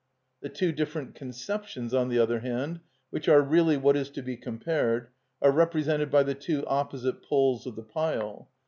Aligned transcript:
The 0.41 0.49
two 0.49 0.71
different 0.71 1.13
conceptions, 1.13 1.93
on 1.93 2.09
the 2.09 2.17
other 2.17 2.39
hand, 2.39 2.79
which 3.11 3.29
are 3.29 3.39
really 3.39 3.77
what 3.77 3.95
is 3.95 4.09
to 4.09 4.23
be 4.23 4.35
compared, 4.35 5.09
are 5.43 5.51
represented 5.51 6.09
by 6.09 6.23
the 6.23 6.33
two 6.33 6.65
opposite 6.65 7.21
poles 7.21 7.67
of 7.67 7.75
the 7.75 7.83
pile. 7.83 8.49